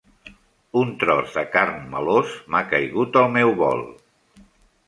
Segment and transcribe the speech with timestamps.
[0.79, 3.89] Un tros de carn melós m'ha caigut al meu bol!